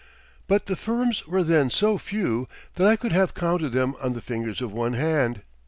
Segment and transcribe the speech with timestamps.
[0.47, 4.19] But the firms were then so few that I could have counted them on the
[4.21, 5.43] fingers of one hand.